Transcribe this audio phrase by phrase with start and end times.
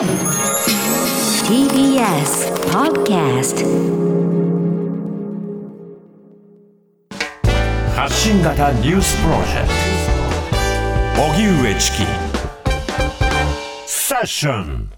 [0.00, 0.08] TBS
[2.72, 3.66] Podcast
[7.94, 9.68] 発信型ニュースプロジェク
[11.16, 11.22] ト。
[11.22, 11.98] 荻上チキ。
[13.86, 14.90] セッション。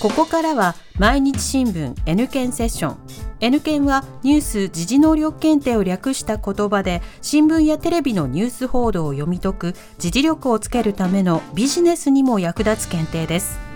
[0.00, 2.98] ここからは毎日新聞 N 検セッション。
[3.40, 13.73] N 検はニュース時事能力検定を略した言葉で新聞やテレビのニュース報道を読み解く時事力をつけるためのビジネスにも役立つ検定です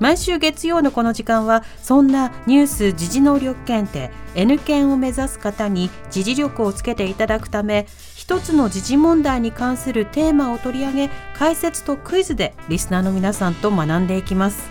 [0.00, 14.70] 毎週月曜のこの時間はそんなニュース時事能力検定 N 検を目指す方に時事力をつけていただくため一つの時事問題に関するテーマを取り上げ解説とクイズでリスナーの皆さんと学んでいきます。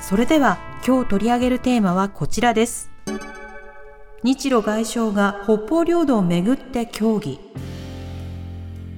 [0.00, 2.90] それでは今日取り上げるテーマはこちらです。
[4.22, 7.40] 日露外相が北方領土をめぐって協議。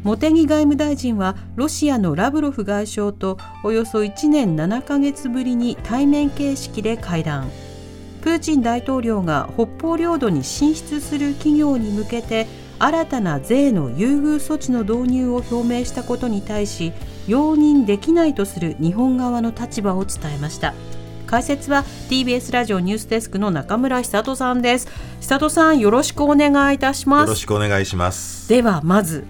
[0.04, 7.50] 茂木外務大臣はロシアのラブロフ外相とおよそ1年7ヶ月ぶりに対面形式で会談。
[8.20, 12.46] プーチン大統領が北方領土に進出する企業に向けて
[12.78, 16.92] 新たな税の優遇措置の導入を表明したことに対し
[17.26, 20.74] 容認できないとする日本側の立場を伝えました。
[21.26, 24.88] 解説は TBS ラジオニュースデスクの中村久人さんです。
[25.20, 27.28] 久人さんよろしくお願いいたします。
[27.28, 28.50] よろしくお願いします。
[28.50, 29.24] ではまず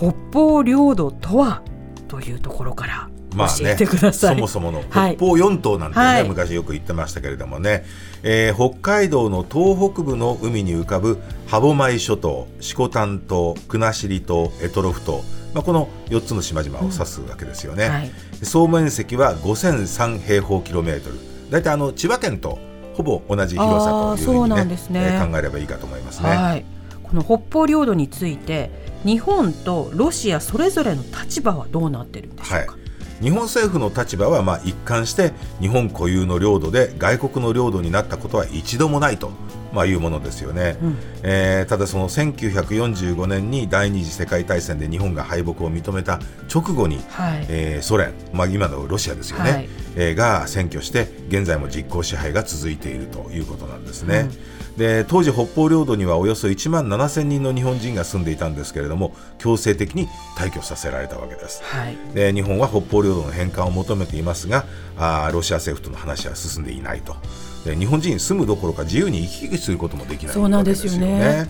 [0.00, 1.62] 北方領土とは？
[2.08, 5.16] というところからまあね教えてください、そもそものはい。
[5.16, 6.28] 北方四島なんてね、はい。
[6.28, 7.84] 昔よく言ってましたけれどもね、
[8.22, 15.22] えー北海道の東北部の海に浮かぶ歯舞諸島色丹島国後島択捉島、
[15.54, 18.10] まあ、この4つの島々を指すわけですよね、はい。
[18.42, 21.16] 総面積は5003平方キロメートル。
[21.50, 22.58] 大体あの千葉県と
[22.94, 25.00] ほぼ同じ広さというふうにねなんですね。
[25.02, 26.28] えー考えればいいかと思いますね。
[26.30, 26.64] はい、
[27.10, 28.70] この北方領土について
[29.04, 32.76] 日本とロシアそれぞれの立場はどうなってるんでしょうか、
[33.20, 39.32] 日本政府の立場はまあ一貫して日本固有の領土で外国の領土になったことは一度もないと、
[39.72, 40.96] まあ、いうものですよね、うん。
[41.22, 46.18] えーただその1945年に第二次世界大戦で日本が敗北を認めた
[46.52, 47.46] 直後に、はい。
[47.48, 49.68] えーソ連、まあ、今のロシアですよね、はい。
[49.96, 54.28] えーが占拠して現在も実効支配が続いているということなんですね。
[54.76, 61.62] で当時北方領土にはおよそ1万7000人の日本人が住んでいたんですけれども強制的に退去させられたわけです。
[61.64, 61.96] はい。
[62.14, 64.64] で日本は北方領土の返還を求めていますが
[64.96, 67.14] あーロシア政府との話は進んでいないと。
[67.14, 67.18] で
[67.64, 71.46] 日本人住むどころか自由に行き来することもできないそうなんですよね。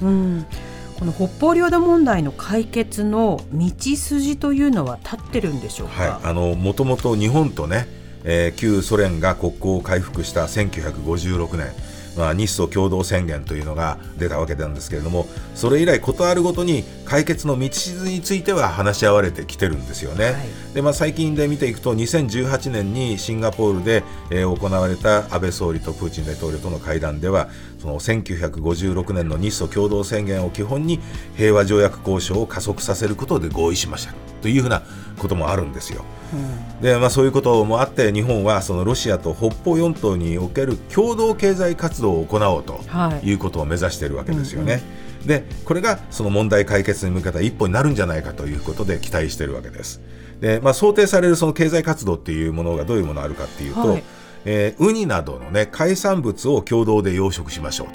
[1.00, 7.88] この北方領土問題の解決の道筋というのは立ってるんでしょうか、はい、あのもともと日本とね、
[8.22, 11.68] えー旧ソ連が国交を回復した1956年、
[12.16, 20.24] まあ、日ソ共同宣言というのが出たわけなんですけれどもそれ以来事あるごとに解決の道筋については話し合われてきてるんですよね。
[20.24, 20.34] はい
[20.74, 27.48] でまあ、最近で見ていくと2018年にシンガポールで、えー行われた安倍総理とプーチン大統領との会談では
[27.80, 31.00] その1956年の日ソ共同宣言を基本に
[31.36, 34.82] 平和条約交渉を加速させることで合意しましたというふうな
[35.18, 36.04] こともあるんですよ。
[36.80, 44.82] でまあ、そういうこともあって日本はそのロシアと北方四島における共同経済活動を行おうとはいいうことを目指しているわけですよね。
[45.26, 50.00] でこれがその問題解決に向けた一歩になるんじゃないかということで期待しているわけです。
[50.40, 54.02] でまあ、想定されるその経済活動っていうものがどういうものがあるかっていうと、はい
[54.44, 57.88] えーウニなどの、ね、海産物を共同で養殖しましょう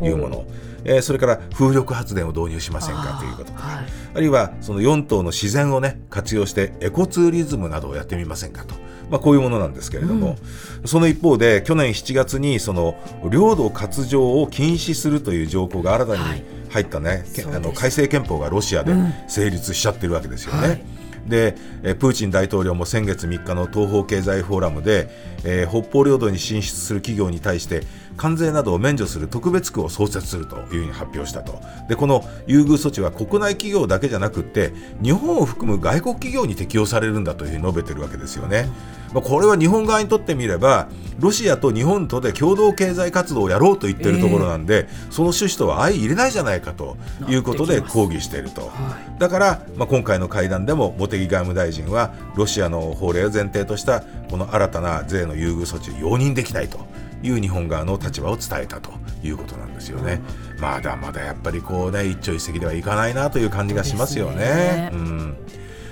[0.00, 0.44] というもの、
[0.84, 3.50] えーそれから風力発電を導入しませんかということ。
[3.50, 3.86] とか、はい。
[4.14, 8.74] あるいはその4島の自然を、ね、活用してエコツーリズムなどをやってみませんかと、
[9.10, 10.36] まあ、こういうものなんですけれども、
[10.84, 12.94] その一方で去年7月にその
[13.30, 16.44] 領土割譲を禁止するという条項が新たにはい。
[16.68, 17.56] 入った、ねけそうです。
[17.56, 19.12] あの改正憲法がロシアでうん。
[19.26, 20.68] 成立しちゃってるわけですよね。
[20.68, 20.95] はい
[21.28, 25.08] でえプーチン大統領も先月3日の東方経済フォーラムで、
[25.44, 27.82] えー北方領土に進出する企業に対して
[28.16, 34.72] 関税などを免除する特別区を創設するというふうに発表したとでこの優遇措置は国内企業だけじゃなくって
[35.02, 38.68] 日本を含む外国企業に適用されるんだというふうに述べてるわけですよね。
[39.12, 40.88] まあ、これは日本側にとってみれば
[41.18, 46.96] ロシアと日本とで共同経済活動をやろうと言ってるところなんで、その趣旨とは相入れないじゃないかと
[47.28, 48.70] いうことで抗議していると。
[49.18, 56.78] だから、まあ、今回の会談でも茂木外務大臣はロシアの法令を前提としたこの新たな税の優遇措置を容認できないと
[57.22, 58.90] いう日本側の立場を伝えたと
[59.22, 60.20] いうことなんですよね。
[60.60, 64.90] まだまだやっぱりこうね一朝一夕ではいかないなという感じがしますよね。
[64.92, 65.36] うん。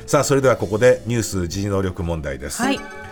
[0.07, 2.61] さあそれではここでニュース時事能力問題です。
[2.61, 3.04] はい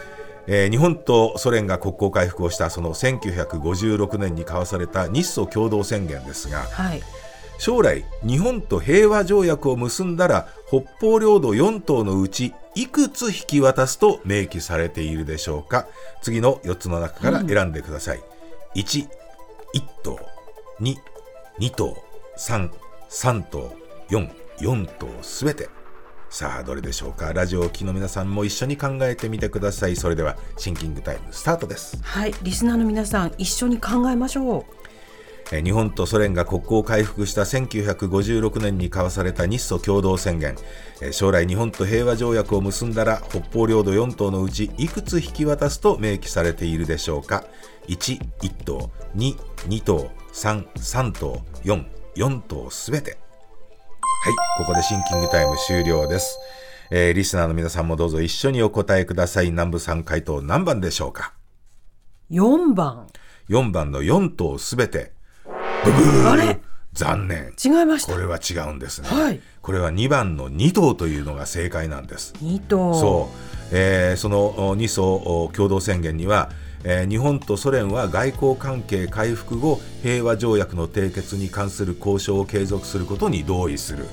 [0.47, 7.03] えー日本とソ連が国交回復をしたその1956年に交わされた日ソ共同宣言ですが、はい。
[7.59, 15.87] 将来日本と平和条約を結んだら北方領土4島のうちいくつ引き渡すと明記されているでしょうか。
[16.23, 18.21] 次の4つの中から選んでください、
[18.75, 19.09] 1、1
[20.03, 20.17] 島。
[20.81, 20.97] 2、
[21.61, 21.95] 2島。
[22.37, 22.71] 3、
[23.11, 23.71] 3島。
[24.09, 25.23] 4、4島。
[25.23, 25.69] すべて
[26.33, 27.35] さあどれでしょうか？
[27.35, 29.97] ラジオを聴きの皆さんも一緒に考えてみてください。
[29.97, 31.99] それではシンキングタイムスタートです。
[32.03, 34.65] はいリスナーの皆さん一緒に考えましょう。
[35.53, 40.57] えー日本とソ連が国交を回復した1956年に交わされた日ソ共同宣言、
[41.03, 47.45] えー将来日本と平和条約を結んだら北方領土4島のうちいくつ引き渡すと明記されているでしょうか
[47.89, 49.37] ？1、1島2、
[49.69, 51.85] 2島3、3島4、
[52.17, 53.19] 4島すべて
[54.25, 56.39] はい、ここでシンキングタイム終了です。
[56.93, 59.47] えーリスナーの皆さんもどうぞ一緒にお答えください。
[59.51, 61.33] 南部さん回答何番でしょうか
[62.31, 63.09] ？4番
[63.49, 65.11] ?4 番の4頭すべて。
[65.45, 66.61] あれ？
[66.93, 67.53] 残念。
[67.65, 69.09] 違いましたこれは違うんですね。
[69.09, 72.33] はいこれは2番の2頭というのが正解なんです。
[72.45, 73.37] 2頭そう、
[73.73, 76.49] えーそのお日ソお共同宣言には、
[76.85, 84.07] えー日本とソ連は外交関係回復後平和条約の締結に関する交渉を継続することに同意する、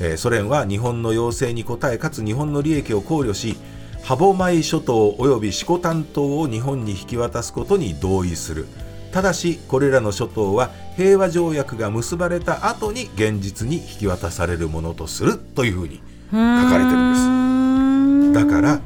[0.00, 3.56] えーソ連は日本の要請に応えかつ日本の利益を考慮し
[4.02, 8.66] 歯舞諸島及び四股丹島を日本に引き渡すことに同意する。
[9.12, 16.00] ただしこれらの諸島は平和条約が結ばれた後に現実に引き渡されるものとするというふうに
[16.30, 18.46] 書かれてるんです。
[18.46, 18.80] だから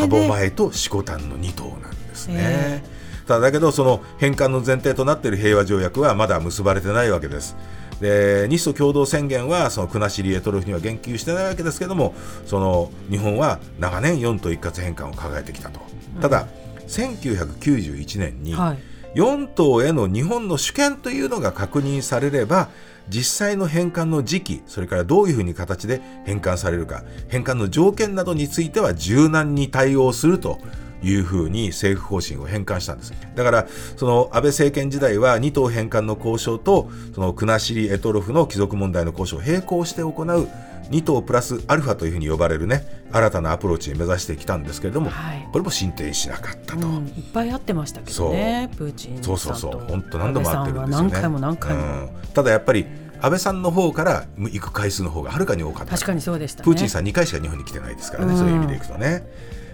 [0.00, 1.97] 歯で舞と四股丹の2島なんです
[2.28, 2.84] えね。
[3.26, 7.56] ただだけどその返還の前提となっている平和条約はまだ結ばれてないわけです。
[8.00, 12.14] で日ソ共同宣言はその国後エトロフには言及してないわけですけども
[12.46, 15.80] その日本は長年4島一括返還を掲げてきたと。
[16.22, 16.46] ただ、
[16.88, 18.78] 1991年にはい
[19.14, 22.68] 4島への日本の主権というのが確認されれば
[23.08, 30.58] 実際の返還の時期それからどういうふうに形で返還されるか返還の条件などについては柔軟に対応すると
[31.02, 33.12] いうふうに政府方針を返還したんです。
[33.34, 33.66] だから
[33.96, 40.48] その安倍政権時代は2島返還の交渉とその国後エトロフの帰属問題の交渉を並行して行う
[40.90, 45.48] 2島プラスアルファというふうに呼ばれるね新たなアプローチに目指してきたんですけれども、はい。
[45.52, 46.86] これも進展しなかったと。
[46.86, 49.36] うん、いっぱい会ってましたけどねプーチンさんと。
[49.36, 51.10] そうそうそう、本当何度も会ってるんですよね。
[51.10, 52.08] 何回も何回も、うん。
[52.34, 52.86] ただやっぱり
[53.20, 55.92] 安倍さんの方から行く回数の方がはるかに多かった。
[55.92, 56.64] 確かにそうでしたね。
[56.64, 58.38] プーチンさん2回しか日本に来てないですからね、うん。
[58.38, 59.24] そういう意味でいくとね。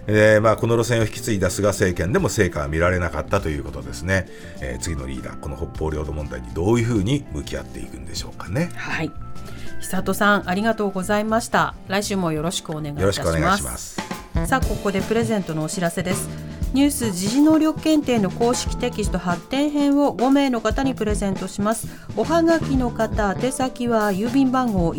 [0.07, 4.27] えーまあ、この路線を引き継いだ菅政権でも成果は見られなかったということですね、
[4.61, 8.71] えー次のリーダーこの北方領土問題にどういうふうに向き合っていくんでしょうかね。
[8.75, 9.11] はい。
[9.81, 11.75] 久人さんありがとうございました。
[11.89, 13.21] 来週もよろしくお願いします。
[13.33, 13.97] 願いします。
[14.47, 16.29] さあここでプレゼントのお知らせです。
[16.75, 21.87] ニュース時事能力検定の公式テキスト発展編を5名の方にプレゼントします。
[22.17, 24.93] おはがきの方宛先は郵便番号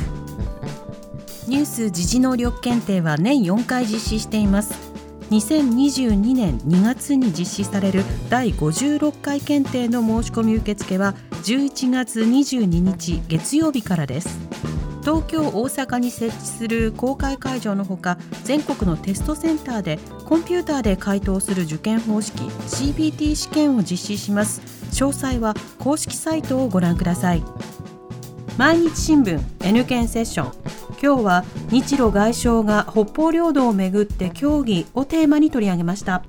[1.48, 4.83] ニュース時事能力検定は年4回実施しています
[5.30, 14.38] 2022年2月に実施される第56回検定の申し込み受付は11月22日月曜日からです。
[15.02, 24.62] 東京大阪に設置する公開会場のほか全国のテストセンターでコンピューターで回答する受験方式 CBT 試験を実施します。
[24.92, 27.42] 詳細は公式サイトをご覧ください。
[28.56, 30.52] 毎日新聞 N 検セッション
[31.04, 36.24] 今日は日露外相が北方領土をめぐって協議をテーマに取り上げました。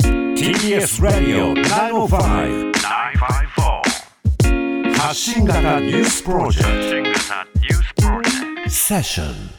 [0.00, 7.10] TBS ラディオ905 954発信型ニュースプロジェク
[8.64, 8.70] ト。
[8.70, 9.57] セッション